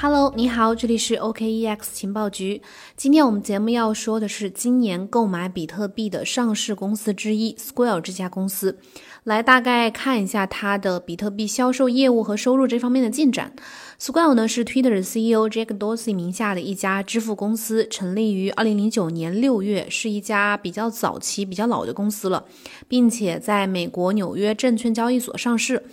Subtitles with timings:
[0.00, 2.62] Hello，你好，这里是 OKEX 情报局。
[2.96, 8.78] 今天我们节目要说的是今年购买比特币的上市公司之一 Square 这家公司，
[9.24, 13.52] 来大概看一下它的比特币销售业务和收入这方面的进展。
[14.00, 22.44] Square 呢是 Twitter 的 CEO Jack Dorsey 名下的一家支付公司，成立于2009年6月，是一家比较早期、比较老的公司了，
[22.86, 25.86] 并且在美国纽约证券交易所上市。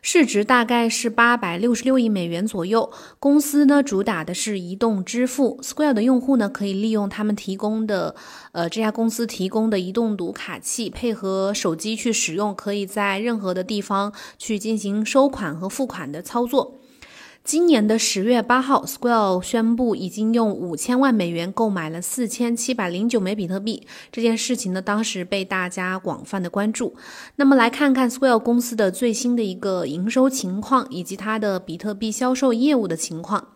[0.00, 2.88] 市值大概是八百六十六亿美元左右。
[3.18, 8.14] 公司司呢主打的是移动支付，Square 的用户呢可以利用他们提供的，
[8.52, 16.74] 呃这家公司提供的移动读卡器，配合手机去使用，可以在任何的地方去进行收款和付款的操作。
[17.48, 23.86] 今年的十月八号，Square 宣布已经用五千万美元购买了四千七百零九枚比特币。
[24.12, 26.94] 这件事情呢，当时被大家广泛的关注。
[27.36, 33.48] 那么来看看 Square 公司的最新的一个营收情况，以及它的比特币销售业务的情况。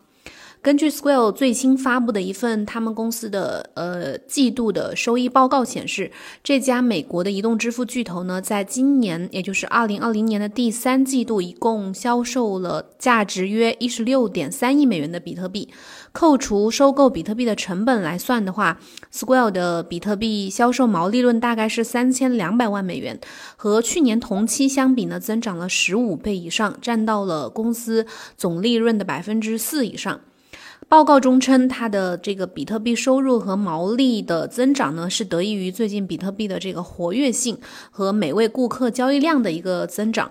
[0.63, 6.09] 根据 Square 最新发布的一份他们公司的呃季度的收益报告显示，
[6.41, 15.67] 这家美国的移动支付巨头呢，在今年也就是二零二零年的第三季度，一共销售了价值约一十六点三亿美元的比特币。
[16.13, 18.79] 扣除收购比特币的成本来算的话
[19.11, 23.19] ，Square 的比特币销售毛利润大概是三千两百万美元，
[23.57, 30.21] 和去年同期相比呢，增长了十五倍以上，占到了公司总利润的百分之四以上。
[30.87, 37.57] 报告中称，它的这个比特币收入和毛利的增长呢，是得益于最近比特币的这个活跃性
[37.89, 40.29] 和每位顾客交易量的一个增长。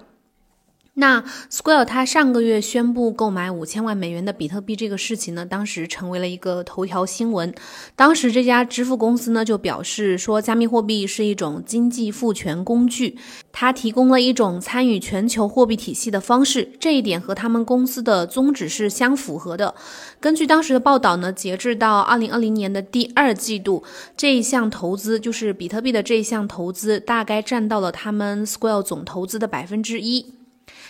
[0.94, 7.54] 那 Square 它上个月宣布购买五千万美元的比特币这个事情呢，当时成为了一个头条新闻。
[7.96, 13.16] 当时这家支付公司呢就表示说，加密货币是一种经济赋权工具，
[13.52, 19.74] 它提供了一种参与全球货币体系的方式，这一点和他们公司的宗旨是相符合的。
[20.20, 23.82] 根据当时的报道呢，截至到二零二零年的第二季度，
[24.14, 30.41] 这一项投资就是比特币的这一项投资，大概占到了他们 Square 总投资的百分之一。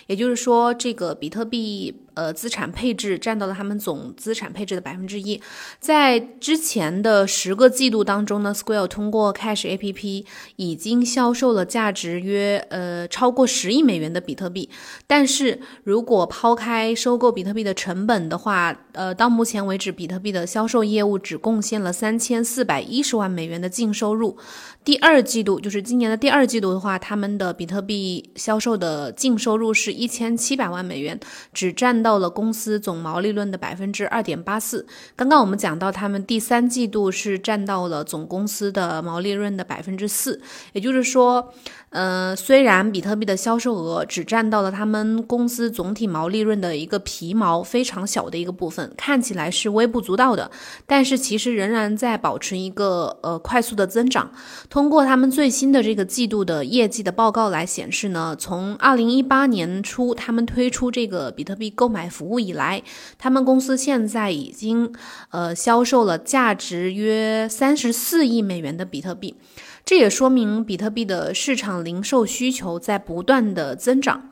[0.06, 1.94] 也就是说，这个比特币。
[2.14, 5.40] 呃，资产配置占到了他们总资产配置的百分之一。
[5.80, 10.24] 在之前的十个季度当中呢，Square 通过 Cash APP
[10.56, 14.68] 已经销售了价值约呃超过十亿美元的比特币。
[15.06, 24.36] 但是如果抛开收购比特币的成本的话，呃，到目前为止，比特币的销售业务只贡献了三千四百一十万美元的净收入。
[24.84, 31.18] 第二季度，就是今年的第二季度的话，他们的比特币销售的净收入是一千七百万美元，
[31.54, 32.01] 只占。
[32.02, 34.86] 到了公司总毛利润的百分之二点八四。
[35.14, 40.40] 刚刚我们讲到，他们第三季度是占到了总公司的毛利润的百分之四，
[40.72, 41.52] 也就是说。
[41.92, 50.50] 呃，虽然比特币的销售额只占到了他们公司总体毛利润的一个皮毛，非常小的一个部分，看起来是微不足道的，
[50.86, 54.32] 但是其实仍然在保持一个呃快速的增长。
[54.70, 62.82] 通过他们最新的这个季度的业绩的报告来显示呢，从二零一八年初他们推出这个比特币购买服务以来，
[63.18, 64.92] 他们公司现在已经
[65.30, 69.36] 呃销售了价值约三十四亿美元的比特币。
[69.84, 74.30] 这也说明比特币的市场零售需求在不断的增长。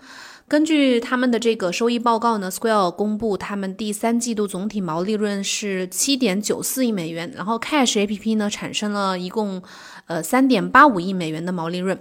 [0.49, 9.63] 根据他们的这个收益报告呢，Square 公布他们第三季度总体毛利润是七点九四亿美元，然后 Cash APP 呢产生了一共
[10.07, 11.97] 呃三点八五亿美元的毛利润。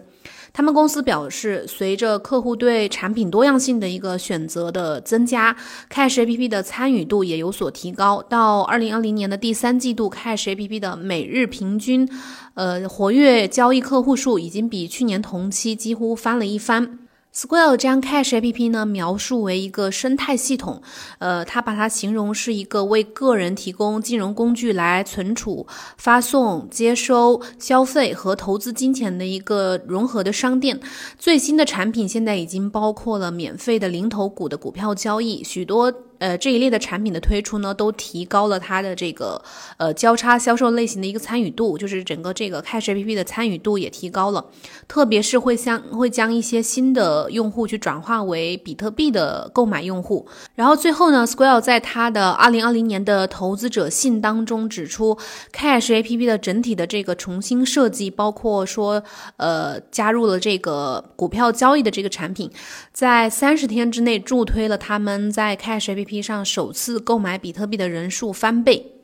[0.52, 5.56] 他们公司表示，随着客户对产品多样性的一个选择的增加
[5.90, 8.22] ，Cash APP 的参与度也有所提高。
[8.24, 12.10] 到二零二零年的第三季度，Cash APP 的每日平均，
[12.54, 17.09] 呃，活跃交易客户数已经比去年同期几乎翻了一番。
[17.32, 20.82] Square 将 Cash APP 呢描述为一个生态系统，
[21.20, 25.66] 呃，它把它形容是一个为个人提供金融工具来存储、
[25.98, 30.80] 发送、接收、消费和投资金钱的一个融合的商店。
[31.18, 35.94] 最新的产品现在已经包括了免费的零头股的股票交易，许多。
[36.20, 39.42] 呃，这一类的产品的推出呢，都提高了它的这个
[39.78, 44.46] 呃交叉销售类型的一个参与度，就是整个这个 Cash APP 的参与度也提高了，
[44.88, 50.28] 特别是会将会将一些新的用户去转化为比特币的购买用户。
[50.56, 55.18] 然后最后呢，Square 在它的二零二零年的投资者信当中指出
[55.54, 59.02] ，Cash APP 的整体的这个重新设计，包括说
[59.38, 62.52] 呃加入了这个股票交易的这个产品，
[62.92, 66.09] 在三十天之内助推了他们在 Cash APP。
[66.10, 68.99] P 上首次购买比特币的人数翻倍。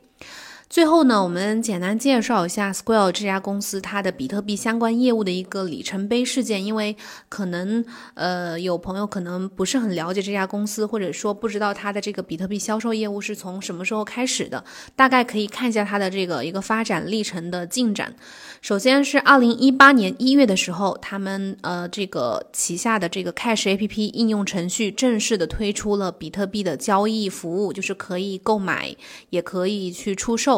[0.68, 6.66] 最后呢，我们简单介绍一下 Square 这家公司它的比特币相关业务的一个里程碑事件。
[6.66, 6.98] 因为
[7.30, 7.86] 可能
[8.16, 14.66] 呃有朋友可能不是很了解这家公司，或者说不知道它的这个比特币销售业务是从什么时候开始的，
[14.96, 18.16] 大概可以看一下它的这个一个发展历程的进展。
[18.62, 28.96] 首先是二零一八年一月的时候，他们呃这个旗下的这个 Cash A P P 应用程序正式的推出了比特币的交易服务，就是可以购买，
[29.30, 30.55] 也可以去出售。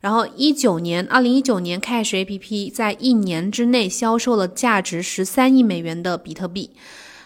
[0.00, 6.70] 然后一九年，二零一九年，Cash A P P 在一年之内销售了价值十三亿美元的比特币。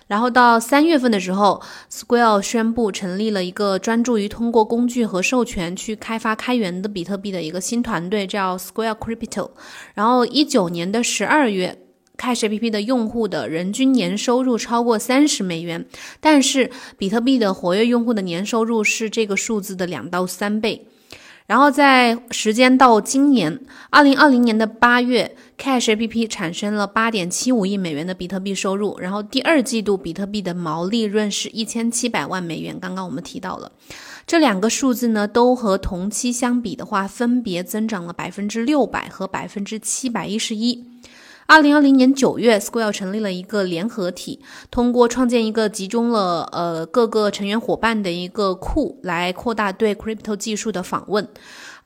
[0.09, 1.61] 然后到三月份的时候
[1.91, 9.51] ，Square 宣布成立了一个专注于通过工具和授权去开发开源的比特币的一个新团队，叫 Square Crypto。
[9.95, 11.77] 然后一九年的十二月
[12.17, 15.85] ，Cash A P P 的用户的人均年收入超过三十美元，
[16.21, 20.87] 但是比特币的活跃用户的年收入是这个数字的两到三倍。
[21.47, 23.61] 然后在时间到今年
[23.91, 28.99] 二零二零年的八月，Cash A P P 产生了八点七五亿美元的比特币收入。
[28.99, 32.79] 然后第二季度比特币的毛利润是一千七百万美元。
[32.81, 33.71] 刚刚我们提到了
[34.27, 40.85] 这两个数字呢，都和同期相比的话，分别增长了百分之六百和百分之七百一十一。
[41.49, 51.29] 二零二零年九月，Square 成立了一个联合体，通过创建一个集中了呃各个成员伙伴的一个库，来扩大对 crypto 技术的访问。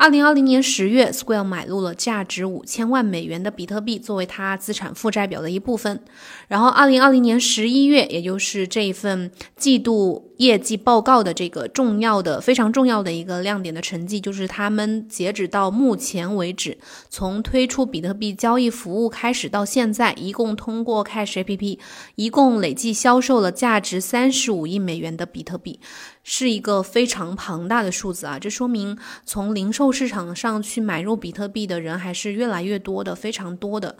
[0.00, 6.02] 二零二零年十月，Square 买入了价值五千万美元的比特币，作为它资产负债表的一部分。
[6.48, 16.78] 然后，二零二零年十一月，也就是这一份季度业绩报告的这个重要的、非常重要的一个亮点的成绩，就是他们截止到目前为止，
[17.10, 21.78] 从推出比特币交易服务开始到现在，一共通过 Cash APP，
[22.14, 25.78] 一共累计销售了价值三十五亿美元的比特币。
[26.22, 28.38] 是一个非常庞大的数字啊！
[28.38, 33.96] 这说明从零售市场上去买入比特币的人还是越来越多的，非常多的。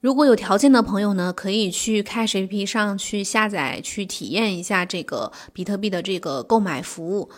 [0.00, 7.28] 如果有条件的朋友呢，可以去 Cash APP 上去下载，去体验一下这个比特币的这个购买服务。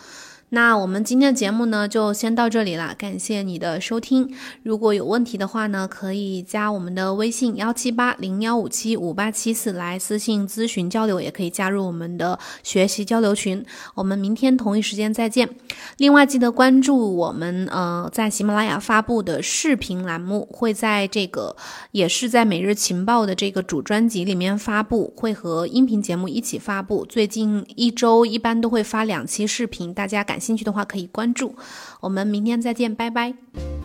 [0.53, 2.93] 那我们今天的节目呢，就先到这里了。
[2.97, 4.35] 感谢你的收听。
[4.63, 13.65] 如果有问题的话呢，可以加我们的微信幺七八零幺五七五八七四来私信咨询交流，也可以加入我们的学习交流群。
[13.95, 15.47] 我们明天同一时间再见。
[15.95, 21.55] 另外，记得关注我们呃在喜马拉雅发布的视频栏目，会在这个
[21.91, 27.05] 也是在每日情报的这个主专辑里面发布，会和音频节目一起发布。
[27.05, 31.55] 最近一周一般都会发两期视频，大家感兴趣的话可以关注，
[32.01, 33.80] 我们明天再见，拜拜。